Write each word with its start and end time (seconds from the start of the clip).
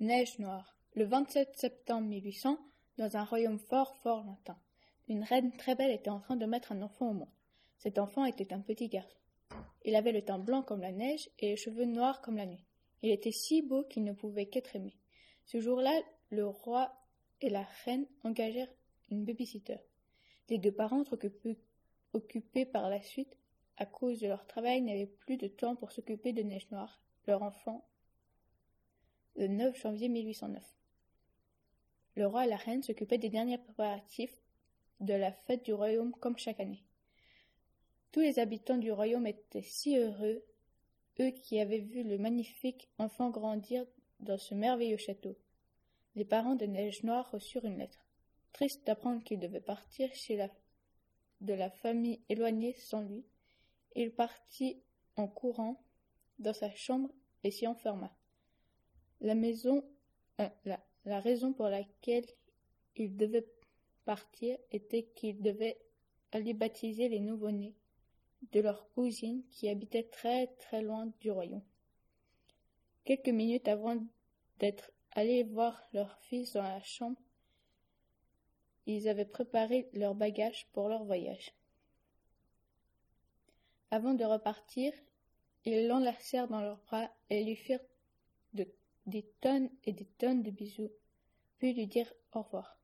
Neige 0.00 0.38
noire. 0.38 0.78
Le 0.94 1.04
27 1.04 1.58
septembre 1.58 2.08
1800, 2.08 2.58
dans 2.96 3.18
un 3.18 3.24
royaume 3.24 3.58
fort, 3.58 3.94
fort 3.96 4.24
lointain, 4.24 4.58
une 5.08 5.22
reine 5.22 5.54
très 5.58 5.74
belle 5.74 5.90
était 5.90 6.08
en 6.08 6.20
train 6.20 6.36
de 6.36 6.46
mettre 6.46 6.72
un 6.72 6.80
enfant 6.80 7.10
au 7.10 7.12
monde. 7.12 7.28
Cet 7.76 7.98
enfant 7.98 8.24
était 8.24 8.54
un 8.54 8.60
petit 8.60 8.88
garçon. 8.88 9.18
Il 9.84 9.94
avait 9.94 10.12
le 10.12 10.24
teint 10.24 10.38
blanc 10.38 10.62
comme 10.62 10.80
la 10.80 10.92
neige 10.92 11.28
et 11.38 11.48
les 11.48 11.56
cheveux 11.56 11.84
noirs 11.84 12.22
comme 12.22 12.38
la 12.38 12.46
nuit. 12.46 12.64
Il 13.02 13.10
était 13.10 13.30
si 13.30 13.60
beau 13.60 13.82
qu'il 13.82 14.04
ne 14.04 14.14
pouvait 14.14 14.46
qu'être 14.46 14.74
aimé. 14.74 14.96
Ce 15.44 15.60
jour-là, 15.60 15.92
le 16.30 16.46
roi 16.46 16.94
et 17.42 17.50
la 17.50 17.66
reine 17.84 18.06
engagèrent 18.24 18.72
une 19.10 19.26
babysitter. 19.26 19.80
Les 20.48 20.56
deux 20.56 20.72
parents, 20.72 21.04
occupés 22.14 22.64
par 22.64 22.88
la 22.88 23.02
suite, 23.02 23.36
à 23.76 23.84
cause 23.84 24.18
de 24.20 24.28
leur 24.28 24.46
travail, 24.46 24.80
n'avaient 24.80 25.04
plus 25.04 25.36
de 25.36 25.48
temps 25.48 25.76
pour 25.76 25.92
s'occuper 25.92 26.32
de 26.32 26.40
Neige 26.40 26.70
Noire, 26.70 27.02
leur 27.26 27.42
enfant 27.42 27.84
le 29.36 29.48
9 29.48 29.80
janvier 29.80 30.08
1809. 30.08 30.62
Le 32.16 32.26
roi 32.26 32.46
et 32.46 32.48
la 32.48 32.56
reine 32.56 32.82
s'occupaient 32.82 33.18
des 33.18 33.28
derniers 33.28 33.58
préparatifs 33.58 34.36
de 35.00 35.14
la 35.14 35.32
fête 35.32 35.64
du 35.64 35.72
royaume 35.72 36.12
comme 36.12 36.38
chaque 36.38 36.60
année. 36.60 36.82
Tous 38.12 38.20
les 38.20 38.38
habitants 38.38 38.76
du 38.76 38.90
royaume 38.90 39.26
étaient 39.26 39.62
si 39.62 39.96
heureux, 39.96 40.42
eux 41.20 41.30
qui 41.30 41.60
avaient 41.60 41.78
vu 41.78 42.02
le 42.02 42.18
magnifique 42.18 42.88
enfant 42.98 43.30
grandir 43.30 43.86
dans 44.18 44.38
ce 44.38 44.54
merveilleux 44.54 44.96
château. 44.96 45.36
Les 46.16 46.24
parents 46.24 46.56
de 46.56 46.66
Neige 46.66 47.04
Noire 47.04 47.30
reçurent 47.30 47.64
une 47.64 47.78
lettre. 47.78 48.04
Triste 48.52 48.84
d'apprendre 48.86 49.22
qu'il 49.22 49.38
devait 49.38 49.60
partir 49.60 50.12
chez 50.12 50.36
la 50.36 50.48
de 51.40 51.54
la 51.54 51.70
famille 51.70 52.20
éloignée 52.28 52.74
sans 52.74 53.00
lui, 53.00 53.24
il 53.96 54.12
partit 54.12 54.82
en 55.16 55.26
courant 55.26 55.82
dans 56.38 56.52
sa 56.52 56.70
chambre 56.74 57.10
et 57.44 57.50
s'y 57.50 57.66
enferma. 57.66 58.14
Euh, 59.22 60.48
la, 61.04 61.20
raison 61.20 61.52
pour 61.52 61.68
laquelle 61.68 62.24
il 62.96 63.16
devait 63.16 63.46
partir 64.04 64.56
était 64.72 65.02
qu'il 65.02 65.42
devait 65.42 65.78
aller 66.32 66.54
baptiser 66.54 67.08
les 67.08 67.20
nouveau-nés 67.20 67.74
de 68.52 68.60
leur 68.60 68.88
cousine 68.90 69.42
qui 69.50 69.68
habitait 69.68 70.04
très 70.04 70.46
très 70.46 70.80
loin 70.80 71.12
du 71.20 71.30
royaume. 71.30 71.62
Quelques 73.04 73.28
minutes 73.28 73.68
avant 73.68 74.02
d'être 74.58 74.90
allés 75.12 75.42
voir 75.42 75.82
leur 75.92 76.18
fils 76.20 76.54
dans 76.54 76.62
la 76.62 76.82
chambre, 76.82 77.20
ils 78.86 79.08
avaient 79.08 79.26
préparé 79.26 79.88
leurs 79.92 80.14
bagages 80.14 80.66
pour 80.72 80.88
leur 80.88 81.04
voyage. 81.04 81.52
Avant 83.90 84.14
de 84.14 84.24
repartir, 84.24 84.92
ils 85.64 85.88
l'enlacèrent 85.88 86.48
dans 86.48 86.62
leurs 86.62 86.80
bras 86.86 87.10
et 87.28 87.44
lui 87.44 87.56
firent 87.56 87.84
des 89.06 89.22
tonnes 89.40 89.70
et 89.84 89.92
des 89.92 90.04
tonnes 90.04 90.42
de 90.42 90.50
bisous, 90.50 90.92
puis 91.58 91.72
lui 91.72 91.86
dire 91.86 92.12
au 92.32 92.42
revoir. 92.42 92.78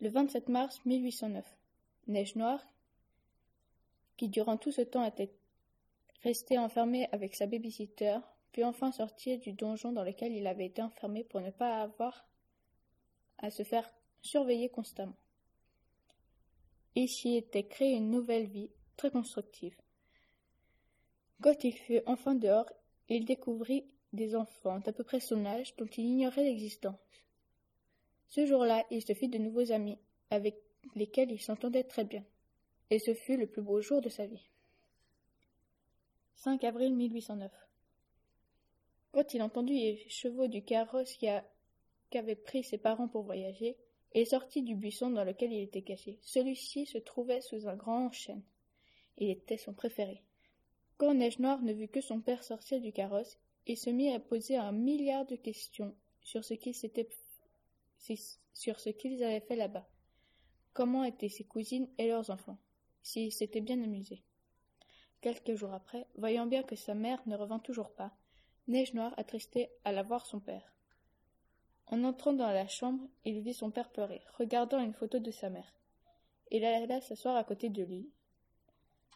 Le 0.00 0.08
27 0.08 0.48
mars 0.48 0.84
1809, 0.84 1.44
Neige 2.08 2.36
Noire, 2.36 2.64
qui 4.16 4.28
durant 4.28 4.56
tout 4.56 4.72
ce 4.72 4.82
temps 4.82 5.04
était 5.04 5.32
resté 6.22 6.58
enfermé 6.58 7.08
avec 7.12 7.34
sa 7.34 7.46
babysitter, 7.46 8.18
put 8.52 8.64
enfin 8.64 8.92
sortir 8.92 9.38
du 9.38 9.52
donjon 9.52 9.92
dans 9.92 10.02
lequel 10.02 10.32
il 10.32 10.46
avait 10.46 10.66
été 10.66 10.82
enfermé 10.82 11.24
pour 11.24 11.40
ne 11.40 11.50
pas 11.50 11.80
avoir 11.82 12.26
à 13.38 13.50
se 13.50 13.62
faire 13.62 13.90
surveiller 14.22 14.68
constamment. 14.68 15.16
Ici 16.94 17.36
était 17.36 17.66
créée 17.66 17.94
une 17.94 18.10
nouvelle 18.10 18.46
vie 18.46 18.70
très 18.96 19.10
constructive. 19.10 19.76
Quand 21.42 21.64
il 21.64 21.72
fut 21.72 22.00
enfin 22.06 22.34
dehors, 22.34 22.70
il 23.08 23.26
découvrit 23.26 23.84
des 24.16 24.34
enfants 24.34 24.80
d'à 24.80 24.92
peu 24.92 25.04
près 25.04 25.20
son 25.20 25.44
âge 25.46 25.76
dont 25.76 25.86
il 25.86 26.04
ignorait 26.04 26.44
l'existence. 26.44 26.98
Ce 28.28 28.44
jour-là, 28.44 28.84
il 28.90 29.02
se 29.02 29.12
fit 29.12 29.28
de 29.28 29.38
nouveaux 29.38 29.70
amis, 29.70 29.98
avec 30.30 30.56
lesquels 30.94 31.30
il 31.30 31.40
s'entendait 31.40 31.84
très 31.84 32.04
bien, 32.04 32.24
et 32.90 32.98
ce 32.98 33.14
fut 33.14 33.36
le 33.36 33.46
plus 33.46 33.62
beau 33.62 33.80
jour 33.80 34.00
de 34.00 34.08
sa 34.08 34.26
vie. 34.26 34.50
5 36.34 36.64
avril 36.64 36.94
1809. 36.94 37.50
Quand 39.12 39.32
il 39.32 39.42
entendit 39.42 39.80
les 39.80 40.08
chevaux 40.08 40.48
du 40.48 40.62
carrosse 40.62 41.16
qu'avaient 42.10 42.36
pris 42.36 42.64
ses 42.64 42.78
parents 42.78 43.08
pour 43.08 43.22
voyager, 43.22 43.76
il 44.14 44.26
sortit 44.26 44.62
du 44.62 44.74
buisson 44.74 45.10
dans 45.10 45.24
lequel 45.24 45.52
il 45.52 45.62
était 45.62 45.82
caché. 45.82 46.18
Celui-ci 46.22 46.86
se 46.86 46.98
trouvait 46.98 47.40
sous 47.40 47.68
un 47.68 47.76
grand 47.76 48.10
chêne. 48.12 48.42
Il 49.18 49.30
était 49.30 49.56
son 49.56 49.72
préféré. 49.72 50.22
Quand 50.98 51.14
Neige 51.14 51.38
Noire 51.38 51.62
ne 51.62 51.72
vit 51.72 51.88
que 51.88 52.00
son 52.00 52.20
père 52.20 52.42
sortir 52.42 52.80
du 52.80 52.92
carrosse, 52.92 53.38
se 53.74 53.90
mit 53.90 54.12
à 54.12 54.20
poser 54.20 54.56
un 54.56 54.70
milliard 54.70 55.26
de 55.26 55.34
questions 55.34 55.96
sur 56.22 56.44
ce 56.44 56.54
qu'ils 56.54 56.76
avaient 59.24 59.40
fait 59.40 59.56
là-bas. 59.56 59.88
Comment 60.72 61.02
étaient 61.04 61.28
ses 61.28 61.44
cousines 61.44 61.88
et 61.98 62.06
leurs 62.06 62.30
enfants, 62.30 62.58
s'ils 63.02 63.32
s'étaient 63.32 63.60
bien 63.60 63.82
amusés. 63.82 64.22
Quelques 65.20 65.54
jours 65.54 65.72
après, 65.72 66.06
voyant 66.16 66.46
bien 66.46 66.62
que 66.62 66.76
sa 66.76 66.94
mère 66.94 67.20
ne 67.26 67.34
revint 67.34 67.58
toujours 67.58 67.90
pas, 67.90 68.12
Neige 68.68 68.94
Noire 68.94 69.14
attristé 69.16 69.70
alla 69.84 70.02
voir 70.02 70.26
son 70.26 70.38
père. 70.38 70.72
En 71.86 72.04
entrant 72.04 72.32
dans 72.32 72.50
la 72.50 72.68
chambre, 72.68 73.08
il 73.24 73.40
vit 73.40 73.54
son 73.54 73.70
père 73.70 73.90
pleurer, 73.90 74.20
regardant 74.38 74.80
une 74.80 74.92
photo 74.92 75.18
de 75.18 75.30
sa 75.30 75.50
mère. 75.50 75.72
Il 76.50 76.64
alla 76.64 77.00
s'asseoir 77.00 77.36
à 77.36 77.44
côté 77.44 77.68
de 77.70 77.82
lui. 77.82 78.10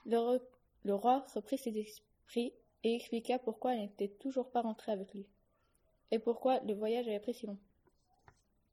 Le 0.07 0.95
roi 0.95 1.27
reprit 1.35 1.59
ses 1.59 1.79
esprits 1.79 2.55
et 2.85 2.95
expliqua 2.95 3.39
pourquoi 3.39 3.75
elle 3.75 3.81
n'était 3.81 4.09
toujours 4.09 4.51
pas 4.51 4.63
rentrée 4.63 4.93
avec 4.93 5.13
lui, 5.15 5.27
et 6.11 6.19
pourquoi 6.19 6.61
le 6.61 6.75
voyage 6.75 7.09
avait 7.09 7.21
pris 7.21 7.35
si 7.35 7.47
long. 7.47 7.59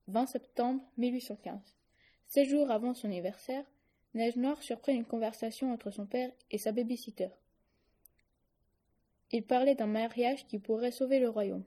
20 0.07 0.25
septembre 0.27 0.81
1815. 0.97 1.59
Sept 2.27 2.47
jours 2.47 2.71
avant 2.71 2.93
son 2.93 3.07
anniversaire, 3.07 3.65
Neige 4.13 4.37
Noire 4.37 4.61
surprit 4.63 4.95
une 4.95 5.05
conversation 5.05 5.71
entre 5.71 5.91
son 5.91 6.05
père 6.05 6.31
et 6.49 6.57
sa 6.57 6.71
babysitter. 6.71 7.29
Il 9.31 9.43
parlait 9.43 9.75
d'un 9.75 9.87
mariage 9.87 10.47
qui 10.47 10.59
pourrait 10.59 10.91
sauver 10.91 11.19
le 11.19 11.29
royaume. 11.29 11.65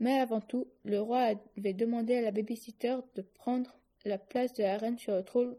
Mais 0.00 0.18
avant 0.18 0.40
tout, 0.40 0.66
le 0.84 1.00
roi 1.00 1.34
avait 1.56 1.74
demandé 1.74 2.16
à 2.16 2.22
la 2.22 2.30
babysitter 2.30 2.96
de 3.14 3.22
prendre 3.22 3.76
la 4.04 4.18
place 4.18 4.54
de 4.54 4.62
la 4.62 4.78
reine 4.78 4.98
sur 4.98 5.14
le 5.14 5.22
trône 5.22 5.56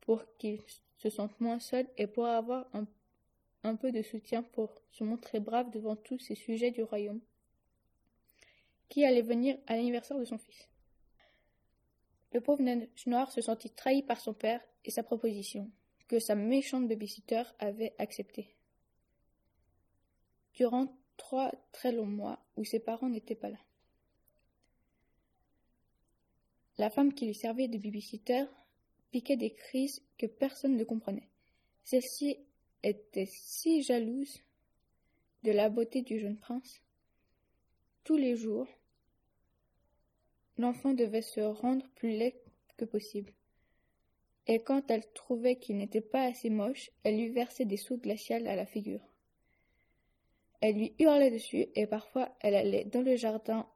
pour 0.00 0.24
qu'il 0.36 0.60
se 0.98 1.08
sente 1.08 1.40
moins 1.40 1.60
seul 1.60 1.86
et 1.96 2.06
pour 2.06 2.26
avoir 2.26 2.68
un 2.74 2.86
un 3.62 3.76
peu 3.76 3.92
de 3.92 4.02
soutien 4.02 4.42
pour 4.42 4.82
se 4.90 5.04
montrer 5.04 5.40
brave 5.40 5.70
devant 5.70 5.96
tous 5.96 6.18
ces 6.18 6.34
sujets 6.34 6.70
du 6.70 6.82
royaume, 6.82 7.20
qui 8.88 9.04
allait 9.04 9.22
venir 9.22 9.58
à 9.66 9.76
l'anniversaire 9.76 10.18
de 10.18 10.24
son 10.24 10.38
fils. 10.38 10.68
Le 12.32 12.40
pauvre 12.40 12.62
Neige 12.62 12.88
Noir 13.06 13.30
se 13.30 13.40
sentit 13.40 13.70
trahi 13.70 14.02
par 14.02 14.20
son 14.20 14.34
père 14.34 14.60
et 14.84 14.90
sa 14.90 15.02
proposition, 15.02 15.70
que 16.08 16.18
sa 16.18 16.34
méchante 16.34 16.88
babysitter 16.88 17.42
avait 17.58 17.94
acceptée. 17.98 18.56
Durant 20.54 20.96
trois 21.16 21.52
très 21.72 21.92
longs 21.92 22.06
mois 22.06 22.42
où 22.56 22.64
ses 22.64 22.80
parents 22.80 23.08
n'étaient 23.08 23.34
pas 23.34 23.50
là. 23.50 23.58
La 26.78 26.88
femme 26.88 27.12
qui 27.12 27.26
lui 27.26 27.34
servait 27.34 27.68
de 27.68 27.78
babysitter 27.78 28.46
piquait 29.10 29.36
des 29.36 29.52
crises 29.52 30.02
que 30.16 30.26
personne 30.26 30.76
ne 30.76 30.84
comprenait. 30.84 31.28
Celle-ci 31.84 32.38
était 32.82 33.26
si 33.26 33.82
jalouse 33.82 34.42
de 35.42 35.52
la 35.52 35.68
beauté 35.68 36.02
du 36.02 36.18
jeune 36.18 36.36
prince. 36.36 36.82
Tous 38.04 38.16
les 38.16 38.36
jours, 38.36 38.66
l'enfant 40.58 40.92
devait 40.92 41.22
se 41.22 41.40
rendre 41.40 41.86
plus 41.94 42.10
laid 42.10 42.34
que 42.76 42.84
possible. 42.84 43.32
Et 44.46 44.62
quand 44.62 44.90
elle 44.90 45.06
trouvait 45.12 45.56
qu'il 45.56 45.76
n'était 45.76 46.00
pas 46.00 46.24
assez 46.24 46.50
moche, 46.50 46.90
elle 47.04 47.16
lui 47.16 47.28
versait 47.28 47.64
des 47.64 47.76
seaux 47.76 47.98
glaciales 47.98 48.46
à 48.46 48.56
la 48.56 48.66
figure. 48.66 49.06
Elle 50.60 50.76
lui 50.76 50.94
hurlait 50.98 51.30
dessus 51.30 51.68
et 51.74 51.86
parfois 51.86 52.36
elle 52.40 52.54
allait 52.54 52.84
dans 52.84 53.02
le 53.02 53.16
jardin 53.16 53.66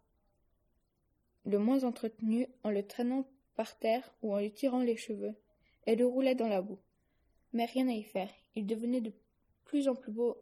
le 1.47 1.59
moins 1.59 1.85
entretenu 1.85 2.47
en 2.63 2.71
le 2.71 2.87
traînant 2.87 3.27
par 3.55 3.79
terre 3.79 4.15
ou 4.23 4.35
en 4.35 4.39
lui 4.39 4.53
tirant 4.53 4.83
les 4.83 4.97
cheveux. 4.97 5.35
Elle 5.87 5.99
le 5.99 6.07
roulait 6.07 6.35
dans 6.35 6.49
la 6.49 6.63
boue. 6.63 6.79
Mais 7.53 7.67
rien 7.67 7.89
à 7.89 7.93
y 7.93 8.03
faire, 8.03 8.33
il 8.55 8.67
devenait 8.67 9.01
de 9.01 9.13
plus 9.65 9.89
en 9.89 9.95
plus 9.95 10.13
beau 10.13 10.37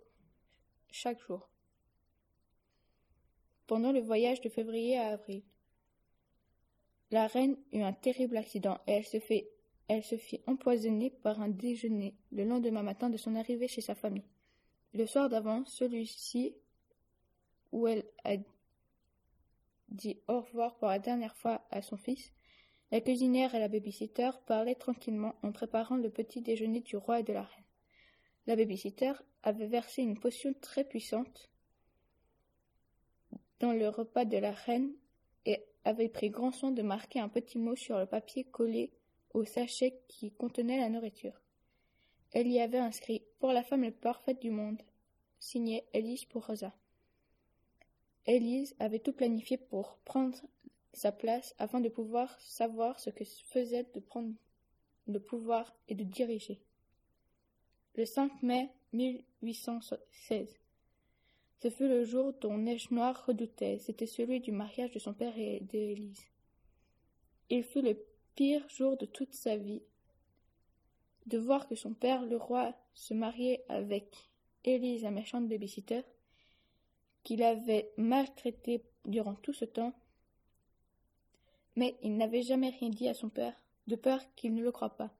chaque 0.90 1.20
jour. 1.20 1.48
Pendant 3.66 3.92
le 3.92 4.00
voyage 4.00 4.40
de 4.40 4.48
février 4.48 4.98
à 4.98 5.08
avril, 5.08 5.42
la 7.10 7.26
reine 7.26 7.56
eut 7.72 7.82
un 7.82 7.92
terrible 7.92 8.36
accident 8.36 8.80
et 8.86 8.92
elle 8.92 10.04
se, 10.04 10.16
fit 10.16 10.40
empoisonner 10.46 11.10
par 11.10 11.40
un 11.40 11.48
déjeuner 11.48 12.14
le 12.30 12.44
lendemain 12.44 12.82
matin 12.82 13.10
de 13.10 13.16
son 13.16 13.36
arrivée 13.36 13.68
chez 13.68 13.80
sa 13.80 13.94
famille. 13.94 14.24
Le 14.94 15.06
soir 15.06 15.28
d'avant, 15.28 15.64
celui-ci, 15.64 16.54
où 17.70 17.86
elle 17.86 18.04
a 18.24 18.36
dit 19.88 20.18
au 20.28 20.40
revoir 20.40 20.76
pour 20.76 20.88
la 20.88 20.98
dernière 20.98 21.36
fois 21.36 21.66
à 21.70 21.82
son 21.82 21.96
fils, 21.96 22.32
la 22.90 23.00
cuisinière 23.00 23.54
et 23.54 23.58
la 23.58 23.68
babysitter 23.68 24.30
parlaient 24.46 24.74
tranquillement 24.74 25.34
en 25.42 25.52
préparant 25.52 25.96
le 25.96 26.10
petit 26.10 26.42
déjeuner 26.42 26.80
du 26.80 26.96
roi 26.96 27.20
et 27.20 27.22
de 27.22 27.32
la 27.32 27.42
reine. 27.42 27.64
La 28.46 28.56
babysitter 28.56 29.12
avait 29.42 29.66
versé 29.66 30.02
une 30.02 30.18
potion 30.18 30.54
très 30.60 30.84
puissante 30.84 31.50
dans 33.60 33.72
le 33.72 33.88
repas 33.88 34.24
de 34.24 34.36
la 34.38 34.52
reine 34.52 34.92
et 35.46 35.64
avait 35.84 36.08
pris 36.08 36.30
grand 36.30 36.50
soin 36.50 36.72
de 36.72 36.82
marquer 36.82 37.20
un 37.20 37.28
petit 37.28 37.58
mot 37.58 37.76
sur 37.76 37.98
le 37.98 38.06
papier 38.06 38.44
collé 38.44 38.92
au 39.34 39.44
sachet 39.44 40.00
qui 40.08 40.32
contenait 40.32 40.78
la 40.78 40.88
nourriture. 40.88 41.40
Elle 42.32 42.48
y 42.48 42.60
avait 42.60 42.78
inscrit 42.78 43.22
Pour 43.38 43.52
la 43.52 43.62
femme 43.62 43.82
la 43.82 43.92
parfaite 43.92 44.40
du 44.40 44.50
monde, 44.50 44.82
signé 45.38 45.84
Élise 45.92 46.24
pour 46.24 46.46
Rosa. 46.46 46.74
Élise 48.26 48.74
avait 48.78 48.98
tout 49.00 49.12
planifié 49.12 49.56
pour 49.56 49.98
prendre 50.04 50.38
sa 50.92 51.12
place 51.12 51.54
afin 51.58 51.80
de 51.80 51.88
pouvoir 51.88 52.38
savoir 52.40 52.98
ce 53.00 53.10
que 53.10 53.24
faisait 53.24 53.86
de 53.94 54.00
prendre 54.00 54.34
le 55.06 55.20
pouvoir 55.20 55.74
et 55.88 55.94
de 55.94 56.04
diriger. 56.04 56.60
Le 57.94 58.06
5 58.06 58.42
mai 58.42 58.70
1816. 58.94 60.58
Ce 61.62 61.68
fut 61.68 61.88
le 61.88 62.04
jour 62.04 62.32
dont 62.40 62.56
Neige 62.56 62.90
Noire 62.90 63.26
redoutait, 63.26 63.78
c'était 63.78 64.06
celui 64.06 64.40
du 64.40 64.50
mariage 64.50 64.92
de 64.92 64.98
son 64.98 65.12
père 65.12 65.36
et 65.36 65.60
d'Élise. 65.60 66.24
Il 67.50 67.62
fut 67.62 67.82
le 67.82 68.02
pire 68.34 68.66
jour 68.70 68.96
de 68.96 69.04
toute 69.04 69.34
sa 69.34 69.58
vie. 69.58 69.82
De 71.26 71.36
voir 71.36 71.68
que 71.68 71.74
son 71.74 71.92
père, 71.92 72.24
le 72.24 72.38
roi, 72.38 72.74
se 72.94 73.12
mariait 73.12 73.62
avec 73.68 74.16
Élise, 74.64 75.02
la 75.02 75.10
méchante 75.10 75.46
babysitter, 75.46 76.00
qu'il 77.24 77.42
avait 77.42 77.92
maltraité 77.98 78.82
durant 79.04 79.34
tout 79.34 79.52
ce 79.52 79.66
temps, 79.66 79.92
mais 81.76 81.94
il 82.02 82.16
n'avait 82.16 82.42
jamais 82.42 82.70
rien 82.70 82.88
dit 82.88 83.08
à 83.08 83.14
son 83.14 83.28
père, 83.28 83.54
de 83.86 83.96
peur 83.96 84.22
qu'il 84.34 84.54
ne 84.54 84.62
le 84.62 84.72
croie 84.72 84.96
pas. 84.96 85.10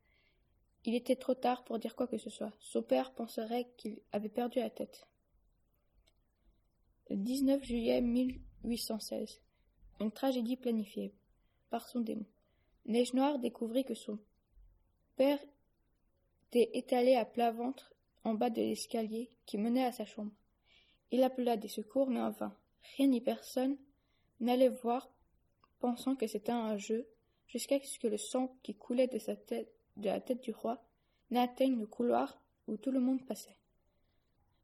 Il 0.85 0.95
était 0.95 1.17
trop 1.17 1.35
tard 1.35 1.65
pour 1.65 1.79
dire 1.79 1.95
quoi 1.95 2.07
que 2.07 2.19
ce 2.19 2.31
soit. 2.31 2.53
Son 2.59 2.83
père 2.83 3.13
penserait 3.13 3.69
qu'il 3.77 4.01
avait 4.11 4.29
perdu 4.29 4.59
la 4.59 4.71
tête. 4.71 5.07
Le 7.09 7.17
19 7.17 7.63
juillet 7.63 8.01
1816. 8.01 9.41
Une 10.01 10.11
tragédie 10.11 10.57
planifiée 10.57 11.15
par 11.71 11.89
son 11.89 12.01
démon. 12.01 12.27
Neige 12.87 13.15
Noire 13.15 13.39
découvrit 13.39 13.85
que 13.85 13.95
son 13.95 14.19
père 15.17 15.39
était 16.49 16.77
étalé 16.77 17.15
à 17.15 17.25
plat 17.25 17.53
ventre 17.53 17.95
en 18.25 18.35
bas 18.35 18.51
de 18.51 18.61
l'escalier 18.61 19.31
qui 19.47 19.59
menait 19.59 19.85
à 19.85 19.93
sa 19.93 20.05
chambre. 20.05 20.33
Il 21.11 21.23
appela 21.23 21.57
des 21.57 21.69
secours, 21.69 22.09
mais 22.09 22.21
en 22.21 22.31
vain. 22.31 22.57
Rien 22.97 23.07
ni 23.07 23.21
personne 23.21 23.77
n'allait 24.41 24.69
voir, 24.69 25.11
pensant 25.79 26.17
que 26.17 26.27
c'était 26.27 26.53
un 26.53 26.77
jeu, 26.77 27.07
jusqu'à 27.47 27.81
ce 27.81 27.99
que 27.99 28.09
le 28.09 28.17
sang 28.17 28.57
qui 28.63 28.75
coulait 28.75 29.07
de, 29.07 29.19
sa 29.19 29.37
tête, 29.37 29.73
de 29.97 30.09
la 30.09 30.21
tête 30.21 30.43
du 30.43 30.53
roi 30.53 30.83
n'atteigne 31.31 31.79
le 31.79 31.87
couloir 31.87 32.41
où 32.67 32.77
tout 32.77 32.91
le 32.91 33.01
monde 33.01 33.25
passait. 33.25 33.57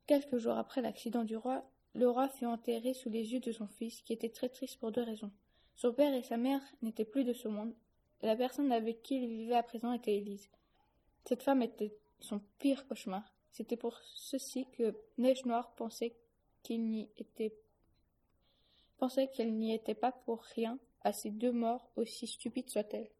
Quelques 0.06 0.38
jours 0.38 0.56
après 0.56 0.80
l'accident 0.80 1.24
du 1.24 1.36
roi, 1.36 1.68
le 1.94 2.08
roi 2.08 2.28
fut 2.28 2.46
enterré 2.46 2.94
sous 2.94 3.10
les 3.10 3.32
yeux 3.32 3.40
de 3.40 3.52
son 3.52 3.66
fils, 3.66 4.02
qui 4.02 4.12
était 4.12 4.28
très 4.28 4.48
triste 4.48 4.78
pour 4.78 4.92
deux 4.92 5.02
raisons. 5.02 5.32
Son 5.76 5.92
père 5.92 6.14
et 6.14 6.22
sa 6.22 6.36
mère 6.36 6.62
n'étaient 6.82 7.04
plus 7.04 7.24
de 7.24 7.32
ce 7.32 7.48
monde, 7.48 7.74
et 8.22 8.26
la 8.26 8.36
personne 8.36 8.72
avec 8.72 9.02
qui 9.02 9.16
il 9.22 9.28
vivait 9.28 9.54
à 9.54 9.62
présent 9.62 9.92
était 9.92 10.16
Élise. 10.16 10.48
Cette 11.24 11.42
femme 11.42 11.62
était 11.62 11.96
son 12.20 12.40
pire 12.58 12.86
cauchemar. 12.88 13.34
C'était 13.50 13.76
pour 13.76 13.98
ceci 14.02 14.66
que 14.72 14.94
Neige 15.18 15.44
Noire 15.44 15.74
pensait 15.74 16.16
qu'elle 16.62 16.84
n'y 16.84 17.08
était 17.16 17.54
pas 19.94 20.12
pour 20.12 20.42
rien 20.42 20.78
à 21.02 21.12
ces 21.12 21.30
deux 21.30 21.52
morts, 21.52 21.90
aussi 21.96 22.26
stupides 22.26 22.70
soient-elles. 22.70 23.10